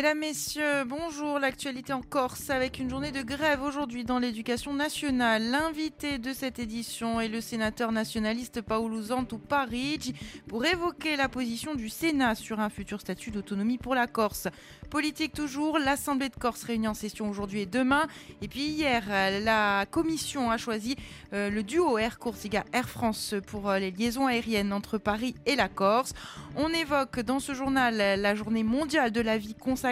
Mesdames, 0.00 0.18
Messieurs, 0.20 0.84
bonjour. 0.86 1.38
L'actualité 1.38 1.92
en 1.92 2.00
Corse 2.00 2.48
avec 2.48 2.78
une 2.78 2.88
journée 2.88 3.12
de 3.12 3.20
grève 3.20 3.60
aujourd'hui 3.62 4.02
dans 4.02 4.18
l'éducation 4.18 4.72
nationale. 4.72 5.42
L'invité 5.50 6.16
de 6.16 6.32
cette 6.32 6.58
édition 6.58 7.20
est 7.20 7.28
le 7.28 7.42
sénateur 7.42 7.92
nationaliste 7.92 8.62
Paolo 8.62 9.02
Zantu 9.02 9.36
Parigi 9.36 10.14
pour 10.48 10.64
évoquer 10.64 11.16
la 11.16 11.28
position 11.28 11.74
du 11.74 11.90
Sénat 11.90 12.34
sur 12.34 12.60
un 12.60 12.70
futur 12.70 12.98
statut 12.98 13.30
d'autonomie 13.30 13.76
pour 13.76 13.94
la 13.94 14.06
Corse. 14.06 14.48
Politique 14.88 15.34
toujours, 15.34 15.78
l'Assemblée 15.78 16.30
de 16.30 16.34
Corse 16.34 16.62
réunie 16.62 16.88
en 16.88 16.94
session 16.94 17.28
aujourd'hui 17.28 17.60
et 17.60 17.66
demain. 17.66 18.06
Et 18.40 18.48
puis 18.48 18.62
hier, 18.62 19.04
la 19.06 19.84
commission 19.90 20.50
a 20.50 20.56
choisi 20.56 20.96
euh, 21.34 21.50
le 21.50 21.62
duo 21.62 21.98
Air 21.98 22.18
Corsica 22.18 22.64
Air 22.72 22.88
France 22.88 23.34
pour 23.46 23.68
euh, 23.68 23.78
les 23.78 23.90
liaisons 23.90 24.26
aériennes 24.26 24.72
entre 24.72 24.96
Paris 24.96 25.34
et 25.44 25.56
la 25.56 25.68
Corse. 25.68 26.14
On 26.56 26.70
évoque 26.70 27.20
dans 27.20 27.38
ce 27.38 27.52
journal 27.52 27.96
la 27.96 28.34
journée 28.34 28.64
mondiale 28.64 29.12
de 29.12 29.20
la 29.20 29.36
vie 29.36 29.54
consacrée. 29.54 29.89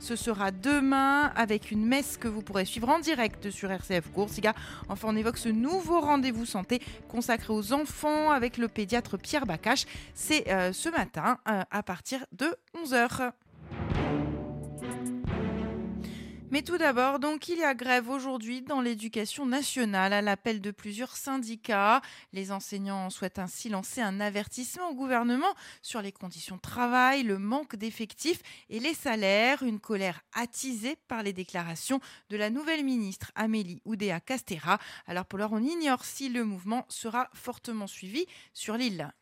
Ce 0.00 0.16
sera 0.16 0.50
demain 0.50 1.32
avec 1.36 1.70
une 1.70 1.84
messe 1.84 2.16
que 2.16 2.28
vous 2.28 2.42
pourrez 2.42 2.64
suivre 2.64 2.88
en 2.88 2.98
direct 2.98 3.50
sur 3.50 3.70
RCF 3.70 4.10
Corsica. 4.14 4.54
Enfin, 4.88 5.08
on 5.10 5.16
évoque 5.16 5.38
ce 5.38 5.48
nouveau 5.48 6.00
rendez-vous 6.00 6.46
santé 6.46 6.80
consacré 7.08 7.52
aux 7.52 7.72
enfants 7.72 8.30
avec 8.30 8.56
le 8.56 8.68
pédiatre 8.68 9.16
Pierre 9.16 9.46
Bacache. 9.46 9.84
C'est 10.14 10.48
euh, 10.48 10.72
ce 10.72 10.88
matin 10.88 11.38
à 11.44 11.82
partir 11.82 12.24
de 12.32 12.54
11h. 12.84 13.32
Mais 16.50 16.62
tout 16.62 16.78
d'abord, 16.78 17.18
donc, 17.18 17.48
il 17.48 17.58
y 17.58 17.62
a 17.64 17.74
grève 17.74 18.08
aujourd'hui 18.08 18.62
dans 18.62 18.80
l'éducation 18.80 19.44
nationale 19.44 20.14
à 20.14 20.22
l'appel 20.22 20.62
de 20.62 20.70
plusieurs 20.70 21.14
syndicats. 21.14 22.00
Les 22.32 22.52
enseignants 22.52 23.10
souhaitent 23.10 23.38
ainsi 23.38 23.68
lancer 23.68 24.00
un 24.00 24.18
avertissement 24.18 24.88
au 24.88 24.94
gouvernement 24.94 25.54
sur 25.82 26.00
les 26.00 26.10
conditions 26.10 26.56
de 26.56 26.62
travail, 26.62 27.22
le 27.22 27.38
manque 27.38 27.76
d'effectifs 27.76 28.40
et 28.70 28.80
les 28.80 28.94
salaires. 28.94 29.62
Une 29.62 29.78
colère 29.78 30.22
attisée 30.32 30.96
par 31.06 31.22
les 31.22 31.34
déclarations 31.34 32.00
de 32.30 32.38
la 32.38 32.48
nouvelle 32.48 32.82
ministre 32.82 33.30
Amélie 33.34 33.82
Oudéa 33.84 34.18
Castera. 34.18 34.78
Alors 35.06 35.26
pour 35.26 35.38
l'heure, 35.38 35.52
on 35.52 35.62
ignore 35.62 36.06
si 36.06 36.30
le 36.30 36.44
mouvement 36.44 36.86
sera 36.88 37.28
fortement 37.34 37.86
suivi 37.86 38.24
sur 38.54 38.78
l'île 38.78 39.12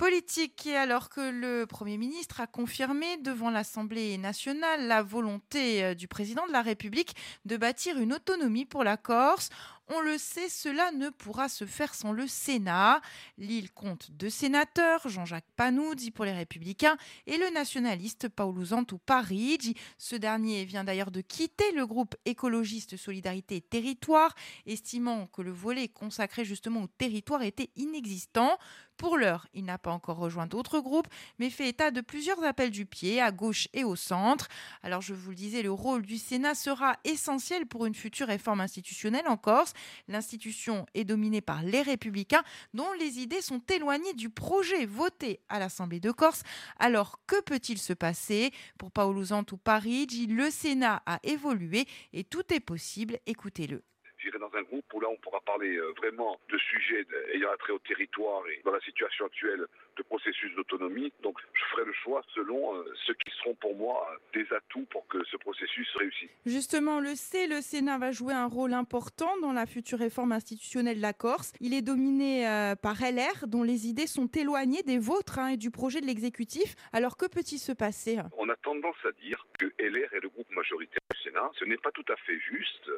politique 0.00 0.66
alors 0.66 1.10
que 1.10 1.20
le 1.20 1.66
Premier 1.66 1.98
ministre 1.98 2.40
a 2.40 2.46
confirmé 2.46 3.18
devant 3.18 3.50
l'Assemblée 3.50 4.16
nationale 4.16 4.86
la 4.86 5.02
volonté 5.02 5.84
euh, 5.84 5.94
du 5.94 6.08
président 6.08 6.46
de 6.46 6.52
la 6.52 6.62
République 6.62 7.14
de 7.44 7.58
bâtir 7.58 7.98
une 7.98 8.14
autonomie 8.14 8.64
pour 8.64 8.82
la 8.82 8.96
Corse. 8.96 9.50
On 9.92 10.00
le 10.02 10.18
sait, 10.18 10.48
cela 10.48 10.92
ne 10.92 11.08
pourra 11.08 11.48
se 11.48 11.66
faire 11.66 11.96
sans 11.96 12.12
le 12.12 12.28
Sénat. 12.28 13.00
L'île 13.38 13.72
compte 13.72 14.12
deux 14.12 14.30
sénateurs, 14.30 15.08
Jean-Jacques 15.08 15.50
Panuzzi 15.56 16.12
pour 16.12 16.24
les 16.24 16.32
Républicains 16.32 16.96
et 17.26 17.36
le 17.36 17.50
nationaliste 17.50 18.28
Paolo 18.28 18.66
Zantu 18.66 18.98
Parigi. 19.04 19.74
Ce 19.98 20.14
dernier 20.14 20.64
vient 20.64 20.84
d'ailleurs 20.84 21.10
de 21.10 21.20
quitter 21.20 21.72
le 21.72 21.88
groupe 21.88 22.14
écologiste 22.24 22.96
Solidarité 22.96 23.56
et 23.56 23.60
Territoire, 23.60 24.36
estimant 24.64 25.26
que 25.26 25.42
le 25.42 25.50
volet 25.50 25.88
consacré 25.88 26.44
justement 26.44 26.84
au 26.84 26.86
territoire 26.86 27.42
était 27.42 27.70
inexistant. 27.74 28.58
Pour 28.96 29.16
l'heure, 29.16 29.46
il 29.54 29.64
n'a 29.64 29.78
pas 29.78 29.92
encore 29.92 30.18
rejoint 30.18 30.46
d'autres 30.46 30.78
groupes, 30.78 31.08
mais 31.38 31.48
fait 31.48 31.70
état 31.70 31.90
de 31.90 32.02
plusieurs 32.02 32.44
appels 32.44 32.70
du 32.70 32.84
pied 32.84 33.18
à 33.18 33.32
gauche 33.32 33.66
et 33.72 33.82
au 33.82 33.96
centre. 33.96 34.46
Alors 34.82 35.00
je 35.00 35.14
vous 35.14 35.30
le 35.30 35.36
disais, 35.36 35.62
le 35.62 35.72
rôle 35.72 36.04
du 36.04 36.18
Sénat 36.18 36.54
sera 36.54 36.96
essentiel 37.04 37.64
pour 37.64 37.86
une 37.86 37.94
future 37.94 38.26
réforme 38.26 38.60
institutionnelle 38.60 39.26
en 39.26 39.38
Corse. 39.38 39.72
L'institution 40.08 40.86
est 40.94 41.04
dominée 41.04 41.40
par 41.40 41.62
les 41.62 41.82
républicains 41.82 42.42
dont 42.74 42.92
les 42.98 43.18
idées 43.18 43.42
sont 43.42 43.62
éloignées 43.74 44.14
du 44.14 44.30
projet 44.30 44.86
voté 44.86 45.40
à 45.48 45.58
l'Assemblée 45.58 46.00
de 46.00 46.10
Corse. 46.10 46.42
Alors 46.78 47.20
que 47.26 47.40
peut-il 47.42 47.78
se 47.78 47.92
passer? 47.92 48.52
Pour 48.78 48.90
Paolo 48.90 49.24
Zantu 49.24 49.56
Parigi, 49.56 50.26
le 50.26 50.50
Sénat 50.50 51.02
a 51.06 51.18
évolué 51.22 51.86
et 52.12 52.24
tout 52.24 52.52
est 52.52 52.60
possible. 52.60 53.18
Écoutez-le 53.26 53.84
j'irai 54.22 54.38
dans 54.38 54.54
un 54.54 54.62
groupe 54.62 54.84
où 54.92 55.00
là 55.00 55.08
on 55.10 55.16
pourra 55.16 55.40
parler 55.40 55.76
euh, 55.76 55.92
vraiment 55.96 56.38
de 56.48 56.58
sujets 56.58 57.06
ayant 57.34 57.50
trait 57.58 57.72
au 57.72 57.78
territoire 57.78 58.42
et 58.48 58.60
dans 58.64 58.72
la 58.72 58.80
situation 58.80 59.26
actuelle 59.26 59.66
de 59.96 60.02
processus 60.02 60.54
d'autonomie. 60.54 61.12
Donc 61.22 61.38
je 61.52 61.64
ferai 61.70 61.84
le 61.84 61.92
choix 61.92 62.22
selon 62.34 62.74
euh, 62.74 62.84
ce 63.06 63.12
qui 63.12 63.30
seront 63.38 63.54
pour 63.54 63.76
moi 63.76 64.08
des 64.32 64.46
atouts 64.52 64.86
pour 64.90 65.06
que 65.08 65.22
ce 65.24 65.36
processus 65.36 65.88
réussisse. 65.96 66.30
Justement, 66.46 66.96
on 66.96 67.00
le 67.00 67.14
sait, 67.14 67.46
le 67.46 67.60
Sénat 67.60 67.98
va 67.98 68.12
jouer 68.12 68.34
un 68.34 68.46
rôle 68.46 68.72
important 68.72 69.38
dans 69.40 69.52
la 69.52 69.66
future 69.66 69.98
réforme 69.98 70.32
institutionnelle 70.32 70.96
de 70.96 71.02
la 71.02 71.12
Corse. 71.12 71.52
Il 71.60 71.74
est 71.74 71.82
dominé 71.82 72.48
euh, 72.48 72.74
par 72.76 72.96
LR, 73.00 73.46
dont 73.46 73.62
les 73.62 73.86
idées 73.88 74.06
sont 74.06 74.28
éloignées 74.28 74.82
des 74.82 74.98
vôtres 74.98 75.38
hein, 75.38 75.48
et 75.48 75.56
du 75.56 75.70
projet 75.70 76.00
de 76.00 76.06
l'exécutif. 76.06 76.74
Alors 76.92 77.16
que 77.16 77.26
peut-il 77.26 77.58
se 77.58 77.72
passer? 77.72 78.18
On 78.38 78.48
a 78.48 78.56
tendance 78.56 78.96
à 79.04 79.12
dire 79.12 79.46
que 79.58 79.66
LR 79.78 80.14
est 80.14 80.20
le 80.22 80.28
groupe 80.28 80.50
majoritaire 80.50 81.00
du 81.10 81.22
Sénat. 81.22 81.50
Ce 81.58 81.64
n'est 81.64 81.76
pas 81.76 81.90
tout 81.92 82.04
à 82.08 82.16
fait 82.16 82.38
juste. 82.38 82.90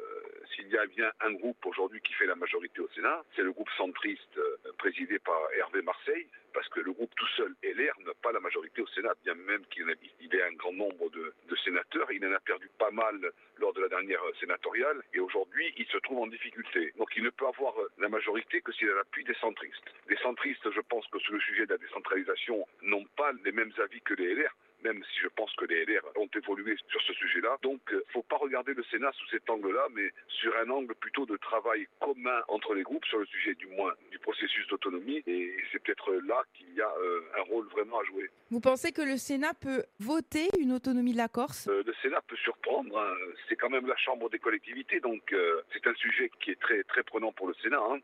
S'il 0.55 0.69
y 0.69 0.77
a 0.77 0.87
bien 0.87 1.11
un 1.21 1.33
groupe 1.33 1.65
aujourd'hui 1.65 2.01
qui 2.03 2.13
fait 2.13 2.27
la 2.27 2.35
majorité 2.35 2.81
au 2.81 2.89
Sénat, 2.89 3.23
c'est 3.35 3.43
le 3.43 3.53
groupe 3.53 3.71
centriste 3.77 4.37
euh, 4.37 4.57
présidé 4.77 5.19
par 5.19 5.41
Hervé 5.57 5.81
Marseille, 5.83 6.27
parce 6.53 6.69
que 6.69 6.81
le 6.81 6.93
groupe 6.93 7.15
tout 7.17 7.29
seul, 7.37 7.55
LR, 7.63 7.95
n'a 8.05 8.13
pas 8.21 8.33
la 8.33 8.41
majorité 8.41 8.83
au 8.83 8.87
Sénat, 8.89 9.15
bien 9.25 9.35
même 9.35 9.65
qu'il 9.67 9.89
ait 9.89 10.43
un 10.43 10.53
grand 10.53 10.73
nombre 10.73 11.11
de, 11.11 11.33
sénateurs. 11.65 12.11
Il 12.11 12.27
en 12.27 12.33
a 12.33 12.41
perdu 12.41 12.69
pas 12.79 12.91
mal 12.91 13.15
lors 13.59 13.73
de 13.73 13.81
la 13.81 13.89
dernière 13.89 14.21
sénatoriale, 14.41 15.01
et 15.15 15.21
aujourd'hui, 15.21 15.73
il 15.77 15.87
se 15.87 15.99
trouve 15.99 16.19
en 16.19 16.27
difficulté. 16.27 16.93
Donc 16.99 17.11
il 17.17 17.23
ne 17.23 17.31
peut 17.31 17.47
avoir 17.47 17.75
la 17.99 18.09
majorité 18.09 18.61
que 18.61 18.73
s'il 18.73 18.91
a 18.91 18.95
l'appui 18.95 19.25
des 19.25 19.35
centristes. 19.35 19.95
Les 20.09 20.17
centristes, 20.17 20.71
je 20.71 20.81
pense 20.81 21.07
que 21.07 21.19
sur 21.21 21.35
le 21.35 21.41
sujet 21.41 21.67
de 21.67 21.73
la 21.73 21.79
décentralisation, 21.79 22.67
n'ont 22.83 23.07
pas 23.17 23.33
les 23.45 23.53
mêmes 23.53 23.73
avis 23.79 24.01
que 24.01 24.15
les 24.15 24.35
LR 24.35 24.53
même 24.82 25.03
si 25.12 25.20
je 25.20 25.28
pense 25.28 25.54
que 25.56 25.65
les 25.65 25.84
LR 25.84 26.03
ont 26.16 26.28
évolué 26.34 26.76
sur 26.88 27.00
ce 27.03 27.12
sujet-là. 27.15 27.56
Donc, 27.62 27.81
il 27.91 27.97
euh, 27.97 28.04
ne 28.06 28.12
faut 28.12 28.22
pas 28.22 28.37
regarder 28.37 28.75
le 28.75 28.82
Sénat 28.84 29.12
sous 29.12 29.26
cet 29.28 29.48
angle-là, 29.48 29.87
mais 29.94 30.10
sur 30.28 30.56
un 30.56 30.69
angle 30.70 30.94
plutôt 30.94 31.26
de 31.26 31.37
travail 31.37 31.87
commun 32.00 32.43
entre 32.48 32.75
les 32.75 32.82
groupes 32.82 33.04
sur 33.06 33.19
le 33.19 33.26
sujet 33.26 33.54
du 33.54 33.66
moins 33.69 33.93
du 34.10 34.19
processus 34.19 34.66
d'autonomie. 34.69 35.22
Et 35.26 35.56
c'est 35.70 35.82
peut-être 35.82 36.12
là 36.26 36.43
qu'il 36.54 36.72
y 36.75 36.81
a 36.81 36.93
euh, 37.03 37.20
un 37.38 37.43
rôle 37.43 37.66
vraiment 37.69 38.00
à 38.00 38.04
jouer. 38.04 38.31
Vous 38.50 38.60
pensez 38.60 38.93
que 38.93 39.03
le 39.03 39.16
Sénat 39.16 39.54
peut 39.54 39.84
voter 40.00 40.48
une 40.59 40.72
autonomie 40.72 41.12
de 41.12 41.19
la 41.19 41.28
Corse? 41.28 41.69
Euh, 41.69 41.82
Le 41.87 41.94
Sénat 42.03 42.22
peut 42.26 42.37
surprendre. 42.37 42.99
Hein. 42.99 43.14
C'est 43.49 43.56
quand 43.56 43.70
même 43.70 43.87
la 43.87 43.97
Chambre 43.97 44.28
des 44.31 44.38
collectivités, 44.38 45.00
donc 45.00 45.34
c'est 45.72 45.87
un 45.87 45.94
sujet 45.94 46.31
qui 46.41 46.50
est 46.50 46.60
très 46.60 46.82
très 46.84 47.03
prenant 47.03 47.32
pour 47.32 47.47
le 47.47 47.54
Sénat. 47.62 47.81
Hein. 47.91 47.99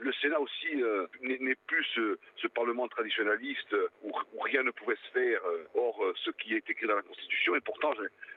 Le 0.00 0.12
Sénat 0.14 0.40
aussi 0.40 0.82
n'est 1.20 1.56
plus 1.66 1.84
ce, 1.94 2.18
Parlement 2.54 2.88
traditionnaliste 2.88 3.76
où, 4.02 4.12
rien 4.40 4.62
ne 4.62 4.70
pouvait 4.70 4.96
se 4.96 5.10
faire 5.12 5.40
hors 5.74 6.02
ce 6.24 6.30
qui 6.30 6.54
est 6.54 6.68
écrit 6.70 6.86
dans 6.86 6.96
la 6.96 7.02
Constitution. 7.02 7.54
Et 7.54 7.60
pourtant, 7.60 7.92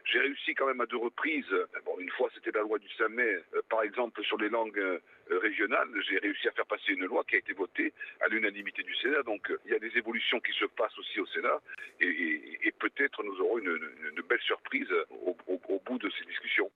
j'ai 0.05 0.19
réussi 0.19 0.53
quand 0.53 0.67
même 0.67 0.81
à 0.81 0.85
deux 0.85 0.97
reprises. 0.97 1.53
Une 1.99 2.09
fois, 2.11 2.29
c'était 2.33 2.51
la 2.51 2.61
loi 2.61 2.79
du 2.79 2.89
5 2.97 3.09
mai, 3.09 3.37
euh, 3.53 3.61
par 3.69 3.83
exemple, 3.83 4.23
sur 4.23 4.37
les 4.37 4.49
langues 4.49 4.79
euh, 4.79 4.99
régionales. 5.29 5.87
J'ai 6.09 6.17
réussi 6.17 6.47
à 6.47 6.51
faire 6.51 6.65
passer 6.65 6.93
une 6.93 7.05
loi 7.05 7.23
qui 7.23 7.35
a 7.35 7.39
été 7.39 7.53
votée 7.53 7.93
à 8.21 8.27
l'unanimité 8.27 8.83
du 8.83 8.95
Sénat. 8.95 9.23
Donc, 9.23 9.49
euh, 9.51 9.59
il 9.65 9.71
y 9.71 9.75
a 9.75 9.79
des 9.79 9.95
évolutions 9.97 10.39
qui 10.39 10.51
se 10.53 10.65
passent 10.65 10.97
aussi 10.97 11.19
au 11.19 11.25
Sénat. 11.27 11.61
Et, 11.99 12.71
peut-être 12.79 13.23
nous 13.23 13.39
aurons 13.41 13.59
une, 13.59 13.79
belle 14.27 14.41
surprise 14.41 14.91
au 15.11 15.79
bout 15.85 15.99
de 15.99 16.09
ces 16.09 16.25
discussions. 16.25 16.70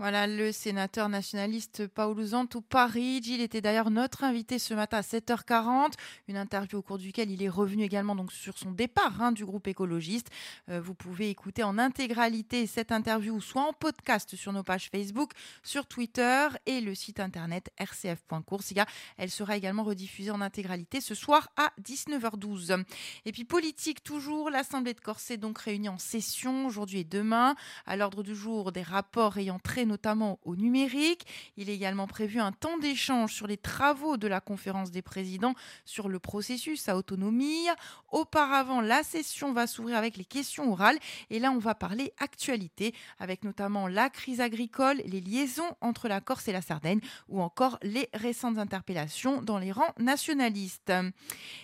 Voilà 0.00 0.28
le 0.28 0.52
sénateur 0.52 1.08
nationaliste 1.08 1.88
Paolo 1.88 2.22
Parigi. 2.68 3.34
Il 3.34 3.40
était 3.40 3.60
d'ailleurs 3.60 3.90
notre 3.90 4.22
invité 4.22 4.60
ce 4.60 4.72
matin 4.72 4.98
à 4.98 5.00
7h40. 5.00 5.94
Une 6.28 6.36
interview 6.36 6.78
au 6.78 6.82
cours 6.82 6.98
duquel 6.98 7.32
il 7.32 7.42
est 7.42 7.48
revenu 7.48 7.82
également 7.82 8.14
donc 8.14 8.30
sur 8.30 8.56
son 8.56 8.70
départ 8.70 9.20
hein, 9.20 9.32
du 9.32 9.44
groupe 9.44 9.66
écologiste. 9.66 10.28
Euh, 10.68 10.80
vous 10.80 10.94
pouvez 10.94 11.30
écouter 11.30 11.64
en 11.64 11.78
intégralité 11.78 12.68
cette 12.68 12.92
interview 12.92 13.40
soit 13.40 13.62
en 13.62 13.72
podcast 13.72 14.36
sur 14.36 14.52
nos 14.52 14.62
pages 14.62 14.88
Facebook, 14.88 15.32
sur 15.64 15.84
Twitter 15.84 16.46
et 16.66 16.80
le 16.80 16.94
site 16.94 17.18
internet 17.18 17.72
rcf.coursiga. 17.80 18.86
Elle 19.16 19.30
sera 19.30 19.56
également 19.56 19.82
rediffusée 19.82 20.30
en 20.30 20.40
intégralité 20.40 21.00
ce 21.00 21.16
soir 21.16 21.48
à 21.56 21.72
19h12. 21.82 22.84
Et 23.24 23.32
puis 23.32 23.44
politique 23.44 24.04
toujours, 24.04 24.48
l'Assemblée 24.48 24.94
de 24.94 25.00
Corse 25.00 25.32
est 25.32 25.38
donc 25.38 25.58
réunie 25.58 25.88
en 25.88 25.98
session 25.98 26.66
aujourd'hui 26.66 27.00
et 27.00 27.04
demain. 27.04 27.56
À 27.84 27.96
l'ordre 27.96 28.22
du 28.22 28.36
jour 28.36 28.70
des 28.70 28.82
rapports 28.82 29.38
ayant 29.38 29.58
traîné 29.58 29.87
notamment 29.88 30.38
au 30.44 30.54
numérique. 30.54 31.26
Il 31.56 31.68
est 31.68 31.74
également 31.74 32.06
prévu 32.06 32.38
un 32.38 32.52
temps 32.52 32.78
d'échange 32.78 33.34
sur 33.34 33.46
les 33.46 33.56
travaux 33.56 34.16
de 34.16 34.28
la 34.28 34.40
conférence 34.40 34.90
des 34.90 35.02
présidents 35.02 35.54
sur 35.84 36.08
le 36.08 36.20
processus 36.20 36.88
à 36.88 36.96
autonomie. 36.96 37.66
Auparavant, 38.10 38.80
la 38.80 39.02
session 39.02 39.52
va 39.52 39.66
s'ouvrir 39.66 39.96
avec 39.96 40.16
les 40.16 40.24
questions 40.24 40.70
orales 40.70 40.98
et 41.30 41.38
là 41.40 41.50
on 41.50 41.58
va 41.58 41.74
parler 41.74 42.12
actualité 42.18 42.94
avec 43.18 43.42
notamment 43.42 43.88
la 43.88 44.10
crise 44.10 44.40
agricole, 44.40 45.02
les 45.04 45.20
liaisons 45.20 45.76
entre 45.80 46.08
la 46.08 46.20
Corse 46.20 46.48
et 46.48 46.52
la 46.52 46.62
Sardaigne 46.62 47.00
ou 47.28 47.40
encore 47.40 47.78
les 47.82 48.08
récentes 48.14 48.58
interpellations 48.58 49.42
dans 49.42 49.58
les 49.58 49.72
rangs 49.72 49.94
nationalistes. 49.98 50.92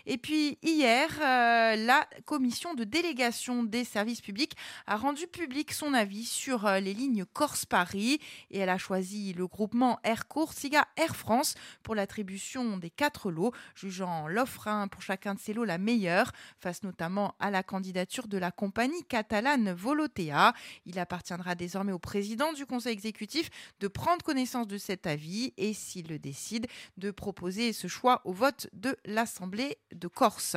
Et 0.06 0.18
puis 0.18 0.58
hier, 0.62 1.08
euh, 1.20 1.76
la 1.76 2.06
commission 2.24 2.74
de 2.74 2.84
délégation 2.84 3.62
des 3.62 3.84
services 3.84 4.20
publics 4.20 4.56
a 4.86 4.96
rendu 4.96 5.26
public 5.26 5.72
son 5.72 5.94
avis 5.94 6.24
sur 6.24 6.66
euh, 6.66 6.80
les 6.80 6.94
lignes 6.94 7.24
Corse-Paris 7.24 8.13
et 8.50 8.58
elle 8.58 8.68
a 8.68 8.78
choisi 8.78 9.32
le 9.32 9.46
groupement 9.46 9.98
Air 10.04 10.28
Corsica 10.28 10.86
Air 10.96 11.16
France 11.16 11.54
pour 11.82 11.94
l'attribution 11.94 12.76
des 12.76 12.90
quatre 12.90 13.30
lots, 13.30 13.52
jugeant 13.74 14.28
l'offre 14.28 14.68
hein, 14.68 14.88
pour 14.88 15.02
chacun 15.02 15.34
de 15.34 15.40
ces 15.40 15.52
lots 15.52 15.64
la 15.64 15.78
meilleure, 15.78 16.32
face 16.58 16.82
notamment 16.82 17.34
à 17.38 17.50
la 17.50 17.62
candidature 17.62 18.28
de 18.28 18.38
la 18.38 18.50
compagnie 18.50 19.04
catalane 19.04 19.72
Volotea. 19.72 20.52
Il 20.86 20.98
appartiendra 20.98 21.54
désormais 21.54 21.92
au 21.92 21.98
président 21.98 22.52
du 22.52 22.66
conseil 22.66 22.92
exécutif 22.92 23.50
de 23.80 23.88
prendre 23.88 24.22
connaissance 24.24 24.66
de 24.66 24.78
cet 24.78 25.06
avis 25.06 25.52
et, 25.56 25.72
s'il 25.74 26.08
le 26.08 26.18
décide, 26.18 26.66
de 26.96 27.10
proposer 27.10 27.72
ce 27.72 27.88
choix 27.88 28.20
au 28.24 28.32
vote 28.32 28.68
de 28.72 28.96
l'Assemblée 29.04 29.78
de 29.92 30.08
Corse. 30.08 30.56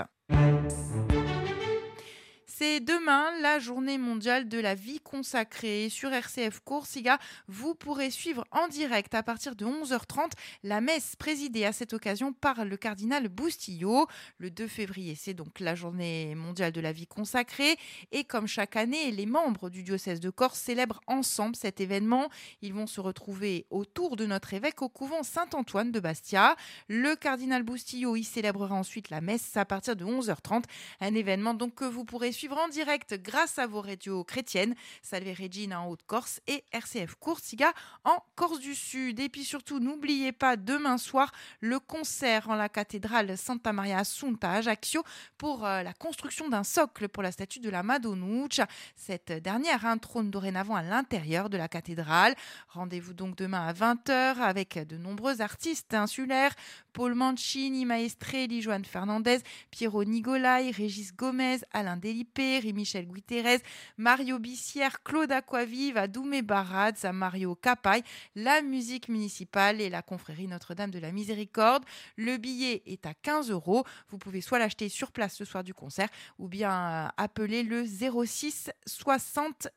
C'est 2.60 2.80
demain 2.80 3.30
la 3.40 3.60
journée 3.60 4.00
mondiale 4.00 4.50
de 4.50 4.60
la 4.60 4.74
vie 4.74 5.00
consacrée. 5.00 5.90
Sur 5.90 6.12
RCF 6.12 6.60
Coursiga, 6.62 7.20
vous 7.48 7.76
pourrez 7.76 8.10
suivre 8.10 8.46
en 8.50 8.68
direct 8.68 9.14
à 9.14 9.22
partir 9.22 9.56
de 9.56 9.64
11h30 9.64 10.32
la 10.64 10.82
messe 10.82 11.16
présidée 11.16 11.66
à 11.66 11.72
cette 11.72 11.94
occasion 11.94 12.34
par 12.34 12.66
le 12.66 12.76
cardinal 12.76 13.28
Boustillot. 13.28 14.08
Le 14.40 14.50
2 14.50 14.68
février, 14.68 15.14
c'est 15.14 15.36
donc 15.36 15.60
la 15.60 15.76
journée 15.76 16.34
mondiale 16.34 16.72
de 16.72 16.82
la 16.82 16.92
vie 16.92 17.06
consacrée. 17.06 17.78
Et 18.12 18.24
comme 18.24 18.48
chaque 18.48 18.76
année, 18.76 19.12
les 19.12 19.28
membres 19.28 19.70
du 19.70 19.84
diocèse 19.84 20.20
de 20.20 20.32
Corse 20.32 20.58
célèbrent 20.58 21.02
ensemble 21.06 21.56
cet 21.56 21.80
événement. 21.80 22.28
Ils 22.64 22.74
vont 22.74 22.88
se 22.88 23.00
retrouver 23.00 23.68
autour 23.70 24.16
de 24.16 24.26
notre 24.26 24.56
évêque 24.56 24.82
au 24.82 24.90
couvent 24.90 25.22
Saint-Antoine 25.22 25.92
de 25.92 26.00
Bastia. 26.00 26.56
Le 26.88 27.16
cardinal 27.16 27.62
Boustillot 27.62 28.16
y 28.16 28.24
célébrera 28.24 28.74
ensuite 28.74 29.12
la 29.12 29.22
messe 29.22 29.56
à 29.58 29.66
partir 29.66 29.96
de 29.96 30.06
11h30. 30.06 30.64
Un 31.02 31.14
événement 31.14 31.54
donc 31.54 31.76
que 31.76 31.86
vous 31.86 32.04
pourrez 32.04 32.32
suivre 32.32 32.47
en 32.56 32.68
direct 32.70 33.16
grâce 33.22 33.60
à 33.60 33.68
vos 33.68 33.82
radios 33.82 34.24
chrétiennes, 34.24 34.76
Salve 35.02 35.34
Regina 35.38 35.82
en 35.82 35.90
Haute-Corse 35.90 36.40
et 36.48 36.64
RCF 36.72 37.16
Coursiga 37.16 37.74
en 38.04 38.24
Corse 38.36 38.60
du 38.60 38.76
Sud. 38.76 39.20
Et 39.20 39.30
puis 39.30 39.44
surtout, 39.44 39.80
n'oubliez 39.80 40.32
pas 40.32 40.56
demain 40.56 40.98
soir 40.98 41.32
le 41.60 41.80
concert 41.80 42.50
en 42.50 42.56
la 42.56 42.70
cathédrale 42.70 43.38
Santa 43.38 43.74
Maria 43.74 44.00
Assunta 44.00 44.52
Ajaccio 44.52 45.04
pour 45.38 45.66
euh, 45.66 45.84
la 45.84 45.94
construction 45.94 46.48
d'un 46.50 46.64
socle 46.64 47.10
pour 47.10 47.24
la 47.24 47.32
statue 47.32 47.60
de 47.60 47.70
la 47.70 47.84
Madonnuccia. 47.84 48.68
Cette 48.96 49.32
dernière 49.32 49.86
un 49.86 49.98
trône 49.98 50.32
dorénavant 50.32 50.76
à 50.76 50.84
l'intérieur 50.84 51.50
de 51.50 51.58
la 51.58 51.68
cathédrale. 51.68 52.36
Rendez-vous 52.70 53.14
donc 53.14 53.36
demain 53.36 53.68
à 53.68 53.74
20h 53.74 54.38
avec 54.40 54.78
de 54.88 54.98
nombreux 54.98 55.42
artistes 55.42 55.94
insulaires 55.94 56.54
Paul 56.94 57.14
Mancini, 57.14 57.86
Maestrelli, 57.86 58.62
Joan 58.62 58.84
Fernandez, 58.84 59.40
Piero 59.70 60.04
Nigolai, 60.04 60.72
Régis 60.72 61.16
Gomez, 61.16 61.60
Alain 61.72 61.98
Delipé, 62.38 62.74
Michel 62.74 63.08
Guiterres, 63.08 63.60
Mario 63.98 64.40
Bissière, 64.40 65.02
Claude 65.04 65.32
Aquavive, 65.32 65.98
Adoumé 65.98 66.42
Baradz, 66.42 67.06
Mario 67.12 67.56
Capaille, 67.56 68.04
la 68.36 68.62
musique 68.62 69.10
municipale 69.10 69.82
et 69.82 69.90
la 69.90 70.02
confrérie 70.02 70.48
Notre-Dame 70.48 70.92
de 70.92 71.00
la 71.00 71.12
Miséricorde. 71.12 71.84
Le 72.16 72.38
billet 72.38 72.84
est 72.86 73.06
à 73.06 73.14
15 73.14 73.50
euros. 73.50 73.84
Vous 74.10 74.18
pouvez 74.18 74.42
soit 74.42 74.60
l'acheter 74.60 74.90
sur 74.90 75.12
place 75.12 75.36
ce 75.36 75.46
soir 75.46 75.64
du 75.64 75.74
concert 75.74 76.10
ou 76.38 76.48
bien 76.48 76.72
euh, 76.72 77.08
appeler 77.18 77.64
le 77.64 77.86
06 77.86 78.72
60 78.86 79.68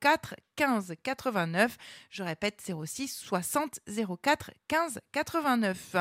04 0.00 0.34
15 0.56 0.94
89. 1.02 1.76
Je 2.10 2.22
répète 2.22 2.62
06 2.84 3.08
60 3.08 3.80
04 4.22 4.50
15 4.68 5.00
89. 5.12 5.96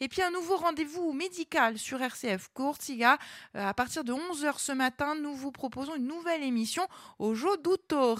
Et 0.00 0.08
puis 0.08 0.22
un 0.22 0.30
nouveau 0.30 0.56
rendez-vous 0.56 1.12
médical 1.12 1.78
sur 1.78 2.00
RCF 2.00 2.48
Courtiga. 2.54 3.18
Euh, 3.56 3.66
à 3.66 3.74
partir 3.74 4.04
de 4.04 4.12
11h 4.12 4.58
ce 4.58 4.72
matin, 4.72 5.14
nous 5.14 5.31
vous 5.34 5.52
proposons 5.52 5.96
une 5.96 6.06
nouvelle 6.06 6.42
émission 6.42 6.86
au 7.18 7.34
Jour 7.34 7.56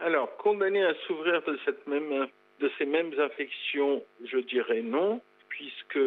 Alors, 0.00 0.36
condamnés 0.36 0.84
à 0.84 0.94
souffrir 1.06 1.42
de, 1.42 1.58
cette 1.64 1.86
même, 1.88 2.28
de 2.60 2.70
ces 2.78 2.86
mêmes 2.86 3.18
affections, 3.18 4.04
je 4.24 4.38
dirais 4.38 4.82
non, 4.82 5.20
puisque 5.48 5.98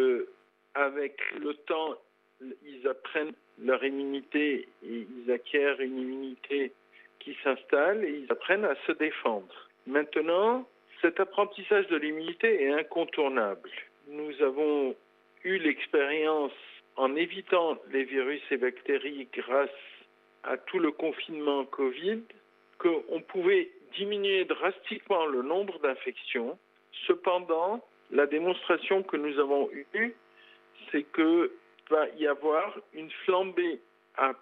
avec 0.75 1.19
le 1.39 1.53
temps, 1.53 1.95
ils 2.41 2.87
apprennent 2.87 3.33
leur 3.59 3.83
immunité 3.83 4.69
et 4.83 5.07
ils 5.25 5.31
acquièrent 5.31 5.81
une 5.81 5.99
immunité 5.99 6.71
qui 7.19 7.35
s'installent 7.43 8.05
et 8.05 8.23
ils 8.23 8.31
apprennent 8.31 8.65
à 8.65 8.75
se 8.87 8.93
défendre. 8.93 9.69
Maintenant, 9.85 10.67
cet 11.01 11.19
apprentissage 11.19 11.87
de 11.87 11.97
l'immunité 11.97 12.63
est 12.63 12.71
incontournable. 12.71 13.69
Nous 14.07 14.41
avons 14.41 14.95
eu 15.43 15.57
l'expérience 15.57 16.53
en 17.01 17.15
évitant 17.15 17.79
les 17.91 18.03
virus 18.03 18.43
et 18.51 18.57
bactéries 18.57 19.27
grâce 19.33 19.69
à 20.43 20.55
tout 20.57 20.77
le 20.77 20.91
confinement 20.91 21.65
Covid 21.65 22.21
qu'on 22.77 23.21
pouvait 23.21 23.71
diminuer 23.97 24.45
drastiquement 24.45 25.25
le 25.25 25.41
nombre 25.41 25.79
d'infections. 25.79 26.59
Cependant, 27.07 27.83
la 28.11 28.27
démonstration 28.27 29.01
que 29.01 29.17
nous 29.17 29.39
avons 29.39 29.67
eue, 29.95 30.13
c'est 30.91 31.03
qu'il 31.11 31.49
va 31.89 32.07
y 32.19 32.27
avoir 32.27 32.77
une 32.93 33.09
flambée 33.25 33.79
a 34.17 34.33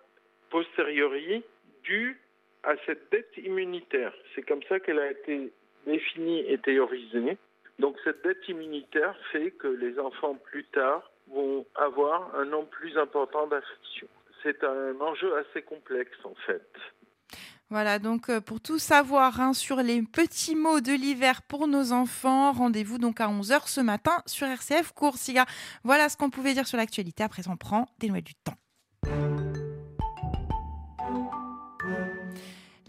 posteriori 0.50 1.42
due 1.84 2.20
à 2.64 2.76
cette 2.86 3.10
dette 3.10 3.32
immunitaire. 3.38 4.14
C'est 4.36 4.42
comme 4.42 4.64
ça 4.64 4.82
qu'elle 4.82 5.00
a 5.00 5.12
été 5.12 5.50
définie 5.86 6.42
et 6.52 6.58
théorisée. 6.58 7.38
Donc 7.80 7.96
cette 8.04 8.22
dette 8.22 8.50
immunitaire 8.50 9.16
fait 9.32 9.52
que 9.52 9.68
les 9.68 9.98
enfants 9.98 10.36
plus 10.36 10.66
tard 10.66 11.10
vont 11.34 11.66
avoir 11.76 12.36
un 12.36 12.46
nombre 12.46 12.70
plus 12.70 12.98
important 12.98 13.48
d'infections. 13.48 14.08
C'est 14.44 14.64
un 14.64 15.00
enjeu 15.00 15.36
assez 15.38 15.62
complexe 15.62 16.18
en 16.24 16.36
fait. 16.46 16.72
Voilà, 17.72 18.00
donc 18.00 18.30
euh, 18.30 18.42
pour 18.42 18.60
tout 18.60 18.80
savoir 18.80 19.40
hein, 19.40 19.54
sur 19.54 19.78
les 19.78 20.02
petits 20.02 20.56
mots 20.56 20.82
de 20.82 20.92
l'hiver 20.92 21.44
pour 21.44 21.68
nos 21.68 21.92
enfants, 21.92 22.52
rendez-vous 22.52 22.98
donc 22.98 23.22
à 23.22 23.28
11h 23.28 23.68
ce 23.68 23.82
matin 23.82 24.24
sur 24.26 24.48
RCF 24.48 24.92
Coursiga. 24.94 25.46
Voilà 25.84 26.10
ce 26.10 26.18
qu'on 26.18 26.32
pouvait 26.32 26.54
dire 26.54 26.66
sur 26.66 26.78
l'actualité. 26.78 27.24
Après, 27.24 27.48
on 27.48 27.58
prend 27.58 27.88
des 28.00 28.08
nouvelles 28.08 28.24
du 28.24 28.34
temps. 28.34 28.56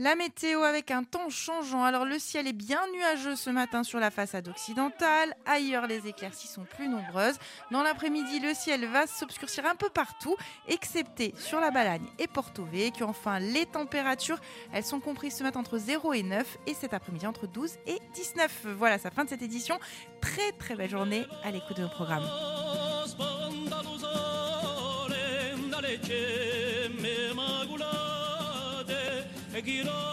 La 0.02 0.14
météo 0.14 0.62
avec 0.62 0.90
un 0.90 1.04
temps 1.04 1.28
changeant. 1.28 1.85
Alors 1.85 2.07
le 2.07 2.19
ciel 2.19 2.47
est 2.47 2.54
bien 2.54 2.80
nuageux 2.95 3.37
ce 3.37 3.50
matin 3.50 3.83
sur 3.83 4.00
la 4.00 4.11
façade 4.11 4.49
occidentale. 4.49 5.37
Ailleurs, 5.45 5.87
les 5.87 6.07
éclaircies 6.07 6.49
sont 6.49 6.64
plus 6.64 6.88
nombreuses. 6.88 7.35
Dans 7.71 7.83
l'après-midi, 7.83 8.40
le 8.40 8.54
ciel 8.54 8.87
va 8.87 9.07
s'obscurcir 9.07 9.66
un 9.66 9.75
peu 9.75 9.90
partout, 9.90 10.37
excepté 10.69 11.35
sur 11.37 11.61
la 11.61 11.71
Balagne 11.71 12.07
et 12.19 12.28
Porto 12.28 12.64
Vecchio. 12.64 13.07
Enfin, 13.07 13.40
les 13.40 13.66
températures, 13.66 14.40
elles 14.73 14.85
sont 14.85 15.00
comprises 15.00 15.37
ce 15.37 15.42
matin 15.42 15.61
entre 15.61 15.76
0 15.76 16.14
et 16.14 16.23
9 16.23 16.57
et 16.66 16.73
cet 16.73 16.95
après-midi 16.95 17.26
entre 17.26 17.47
12 17.47 17.75
et 17.87 17.99
19. 18.14 18.69
Voilà, 18.78 18.97
la 18.97 19.11
fin 19.11 19.25
de 19.25 19.28
cette 19.28 19.42
édition. 19.42 19.78
Très 20.23 20.52
très 20.52 20.76
belle 20.76 20.88
journée 20.88 21.26
à 21.45 21.50
l'écoute 21.50 21.76
de 21.76 21.83
nos 21.83 21.90
programmes. 21.90 22.25
Take 29.61 29.81
it 29.81 29.88
all. 29.88 30.11